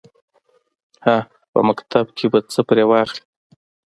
[1.05, 1.17] _هه!
[1.51, 3.21] په مکتب کې به څه پرې واخلې.